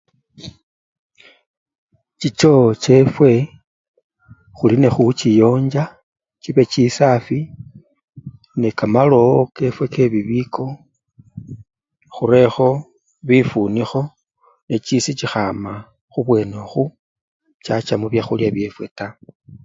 Chichoo 2.19 2.63
chefwe 2.83 3.31
khuli 4.55 4.75
nekhuchiyonja 4.79 5.83
chibe 6.41 6.63
chisafwi 6.71 7.39
nekamalowo 8.61 9.39
kefwe 9.55 9.85
kebibiko 9.93 10.65
khurekho 12.13 12.69
bifunikho 13.27 14.01
nechisi 14.67 15.11
chikhama 15.19 15.73
khubwene 16.11 16.55
okhwo 16.65 16.83
chacha 17.65 17.93
mubyakhulya 18.01 18.49
byefwe 18.55 18.85
taa. 18.97 19.13